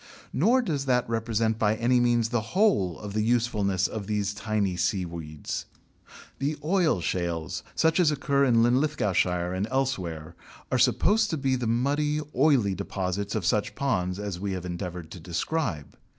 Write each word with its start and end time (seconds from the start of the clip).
Nor 0.33 0.63
does 0.63 0.85
that 0.85 1.07
represent 1.07 1.59
by 1.59 1.75
any 1.75 1.99
means 1.99 2.29
the 2.29 2.41
whole 2.57 2.99
of 2.99 3.13
the 3.13 3.21
usefulness 3.21 3.85
of 3.85 4.07
these 4.07 4.33
tiny 4.33 4.75
seaweeds. 4.75 5.67
The 6.39 6.57
oil 6.63 7.01
shales, 7.01 7.61
such 7.75 7.99
as 7.99 8.09
occur 8.09 8.43
in 8.45 8.63
Linlithgowshire 8.63 9.53
and 9.55 9.67
elsewhere, 9.69 10.33
are 10.71 10.79
supposed 10.79 11.29
to 11.29 11.37
be 11.37 11.55
the 11.55 11.67
muddy, 11.67 12.19
oily 12.35 12.73
deposits 12.73 13.35
of 13.35 13.45
such 13.45 13.75
ponds 13.75 14.17
as 14.17 14.39
we 14.39 14.53
have 14.53 14.65
endeavoured 14.65 15.11
to 15.11 15.19
describe. 15.19 15.95